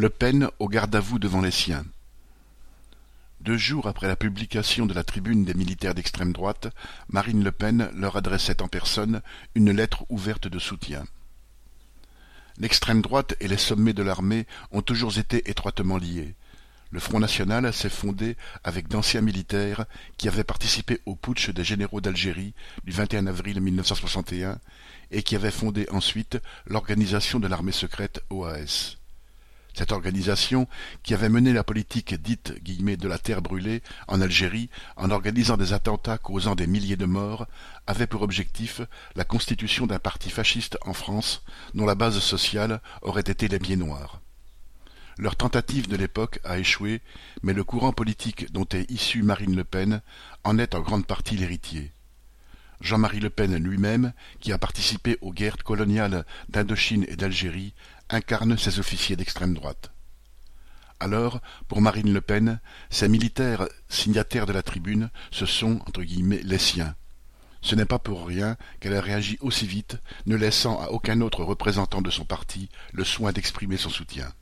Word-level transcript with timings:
Le 0.00 0.08
Pen 0.08 0.48
au 0.58 0.66
garde-à-vous 0.66 1.18
devant 1.18 1.42
les 1.42 1.50
siens. 1.50 1.84
Deux 3.42 3.58
jours 3.58 3.86
après 3.86 4.08
la 4.08 4.16
publication 4.16 4.86
de 4.86 4.94
la 4.94 5.04
tribune 5.04 5.44
des 5.44 5.52
militaires 5.52 5.94
d'extrême 5.94 6.32
droite, 6.32 6.74
Marine 7.10 7.44
Le 7.44 7.52
Pen 7.52 7.90
leur 7.94 8.16
adressait 8.16 8.62
en 8.62 8.68
personne 8.68 9.20
une 9.54 9.70
lettre 9.70 10.06
ouverte 10.08 10.48
de 10.48 10.58
soutien. 10.58 11.04
L'extrême 12.56 13.02
droite 13.02 13.34
et 13.40 13.46
les 13.46 13.58
sommets 13.58 13.92
de 13.92 14.02
l'armée 14.02 14.46
ont 14.70 14.80
toujours 14.80 15.18
été 15.18 15.50
étroitement 15.50 15.98
liés. 15.98 16.34
Le 16.90 16.98
Front 16.98 17.20
national 17.20 17.70
s'est 17.70 17.90
fondé 17.90 18.38
avec 18.64 18.88
d'anciens 18.88 19.20
militaires 19.20 19.84
qui 20.16 20.28
avaient 20.28 20.44
participé 20.44 21.02
au 21.04 21.14
putsch 21.14 21.50
des 21.50 21.62
généraux 21.62 22.00
d'Algérie 22.00 22.54
du 22.84 22.92
21 22.92 23.26
avril 23.26 23.60
1961 23.60 24.60
et 25.10 25.22
qui 25.22 25.36
avaient 25.36 25.50
fondé 25.50 25.86
ensuite 25.90 26.38
l'organisation 26.64 27.38
de 27.38 27.48
l'armée 27.48 27.70
secrète 27.70 28.24
OAS. 28.30 28.96
Cette 29.74 29.92
organisation, 29.92 30.68
qui 31.02 31.14
avait 31.14 31.28
mené 31.28 31.52
la 31.52 31.64
politique 31.64 32.14
dite 32.14 32.54
de 32.62 33.08
la 33.08 33.18
terre 33.18 33.42
brûlée 33.42 33.82
en 34.08 34.20
Algérie 34.20 34.70
en 34.96 35.10
organisant 35.10 35.56
des 35.56 35.72
attentats 35.72 36.18
causant 36.18 36.54
des 36.54 36.66
milliers 36.66 36.96
de 36.96 37.06
morts, 37.06 37.46
avait 37.86 38.06
pour 38.06 38.22
objectif 38.22 38.80
la 39.16 39.24
constitution 39.24 39.86
d'un 39.86 39.98
parti 39.98 40.30
fasciste 40.30 40.78
en 40.82 40.92
France 40.92 41.42
dont 41.74 41.86
la 41.86 41.94
base 41.94 42.18
sociale 42.18 42.80
aurait 43.02 43.20
été 43.20 43.48
les 43.48 43.58
pieds 43.58 43.76
noirs. 43.76 44.20
Leur 45.18 45.36
tentative 45.36 45.88
de 45.88 45.96
l'époque 45.96 46.40
a 46.44 46.58
échoué, 46.58 47.02
mais 47.42 47.52
le 47.52 47.64
courant 47.64 47.92
politique 47.92 48.50
dont 48.52 48.66
est 48.72 48.90
issue 48.90 49.22
Marine 49.22 49.54
Le 49.54 49.64
Pen 49.64 50.00
en 50.44 50.58
est 50.58 50.74
en 50.74 50.80
grande 50.80 51.06
partie 51.06 51.36
l'héritier. 51.36 51.92
Jean-Marie 52.80 53.20
Le 53.20 53.28
Pen 53.28 53.54
lui-même, 53.56 54.14
qui 54.40 54.52
a 54.52 54.58
participé 54.58 55.18
aux 55.20 55.32
guerres 55.32 55.62
coloniales 55.62 56.24
d'Indochine 56.48 57.04
et 57.08 57.16
d'Algérie, 57.16 57.74
incarne 58.10 58.58
ces 58.58 58.78
officiers 58.78 59.16
d'extrême 59.16 59.54
droite. 59.54 59.92
Alors, 60.98 61.40
pour 61.66 61.80
Marine 61.80 62.12
Le 62.12 62.20
Pen, 62.20 62.60
ces 62.90 63.08
militaires 63.08 63.66
signataires 63.88 64.44
de 64.46 64.52
la 64.52 64.62
tribune, 64.62 65.10
ce 65.30 65.46
sont, 65.46 65.80
entre 65.86 66.02
guillemets, 66.02 66.42
les 66.44 66.58
siens. 66.58 66.94
Ce 67.62 67.74
n'est 67.74 67.86
pas 67.86 67.98
pour 67.98 68.26
rien 68.26 68.56
qu'elle 68.80 68.94
a 68.94 69.00
réagi 69.00 69.38
aussi 69.40 69.66
vite, 69.66 69.98
ne 70.26 70.36
laissant 70.36 70.80
à 70.80 70.88
aucun 70.88 71.20
autre 71.22 71.42
représentant 71.42 72.02
de 72.02 72.10
son 72.10 72.24
parti 72.24 72.68
le 72.92 73.04
soin 73.04 73.32
d'exprimer 73.32 73.76
son 73.76 73.90
soutien. 73.90 74.32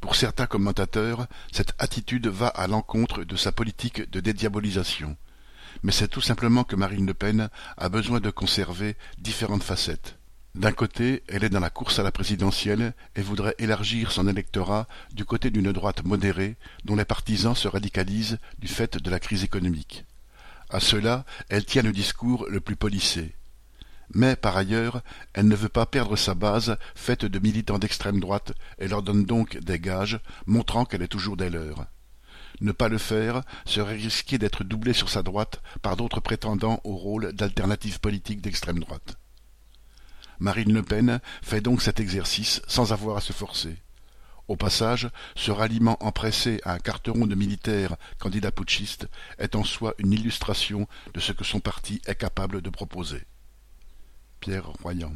Pour 0.00 0.16
certains 0.16 0.46
commentateurs, 0.46 1.26
cette 1.52 1.74
attitude 1.78 2.26
va 2.26 2.48
à 2.48 2.66
l'encontre 2.66 3.24
de 3.24 3.36
sa 3.36 3.52
politique 3.52 4.10
de 4.10 4.20
dédiabolisation, 4.20 5.16
mais 5.82 5.92
c'est 5.92 6.08
tout 6.08 6.22
simplement 6.22 6.64
que 6.64 6.76
Marine 6.76 7.06
Le 7.06 7.14
Pen 7.14 7.50
a 7.76 7.88
besoin 7.90 8.20
de 8.20 8.30
conserver 8.30 8.96
différentes 9.18 9.62
facettes. 9.62 10.19
D'un 10.56 10.72
côté, 10.72 11.22
elle 11.28 11.44
est 11.44 11.48
dans 11.48 11.60
la 11.60 11.70
course 11.70 12.00
à 12.00 12.02
la 12.02 12.10
présidentielle 12.10 12.92
et 13.14 13.22
voudrait 13.22 13.54
élargir 13.58 14.10
son 14.10 14.26
électorat 14.26 14.88
du 15.12 15.24
côté 15.24 15.50
d'une 15.50 15.70
droite 15.70 16.04
modérée 16.04 16.56
dont 16.84 16.96
les 16.96 17.04
partisans 17.04 17.54
se 17.54 17.68
radicalisent 17.68 18.38
du 18.58 18.66
fait 18.66 18.98
de 18.98 19.10
la 19.10 19.20
crise 19.20 19.44
économique. 19.44 20.04
À 20.68 20.80
cela, 20.80 21.24
elle 21.48 21.64
tient 21.64 21.82
le 21.82 21.92
discours 21.92 22.46
le 22.48 22.60
plus 22.60 22.76
polissé. 22.76 23.34
Mais, 24.12 24.34
par 24.34 24.56
ailleurs, 24.56 25.02
elle 25.34 25.46
ne 25.46 25.54
veut 25.54 25.68
pas 25.68 25.86
perdre 25.86 26.16
sa 26.16 26.34
base 26.34 26.76
faite 26.96 27.24
de 27.24 27.38
militants 27.38 27.78
d'extrême 27.78 28.18
droite 28.18 28.52
et 28.80 28.88
leur 28.88 29.02
donne 29.02 29.24
donc 29.24 29.56
des 29.58 29.78
gages, 29.78 30.18
montrant 30.46 30.84
qu'elle 30.84 31.02
est 31.02 31.08
toujours 31.08 31.36
des 31.36 31.48
leurs. 31.48 31.86
Ne 32.60 32.72
pas 32.72 32.88
le 32.88 32.98
faire 32.98 33.42
serait 33.64 33.94
risquer 33.94 34.36
d'être 34.36 34.64
doublé 34.64 34.94
sur 34.94 35.10
sa 35.10 35.22
droite 35.22 35.62
par 35.80 35.96
d'autres 35.96 36.20
prétendants 36.20 36.80
au 36.82 36.96
rôle 36.96 37.32
d'alternative 37.32 38.00
politique 38.00 38.40
d'extrême 38.40 38.80
droite. 38.80 39.19
Marine 40.40 40.72
Le 40.72 40.82
Pen 40.82 41.20
fait 41.42 41.60
donc 41.60 41.82
cet 41.82 42.00
exercice 42.00 42.62
sans 42.66 42.92
avoir 42.92 43.18
à 43.18 43.20
se 43.20 43.34
forcer. 43.34 43.76
Au 44.48 44.56
passage, 44.56 45.08
ce 45.36 45.52
ralliement 45.52 45.96
empressé 46.04 46.60
à 46.64 46.72
un 46.72 46.78
carteron 46.78 47.26
de 47.26 47.34
militaires 47.34 47.96
candidats 48.18 48.50
putschistes 48.50 49.06
est 49.38 49.54
en 49.54 49.62
soi 49.62 49.94
une 49.98 50.12
illustration 50.12 50.88
de 51.14 51.20
ce 51.20 51.32
que 51.32 51.44
son 51.44 51.60
parti 51.60 52.00
est 52.06 52.16
capable 52.16 52.62
de 52.62 52.70
proposer. 52.70 53.22
Pierre 54.40 54.66
Royan 54.82 55.12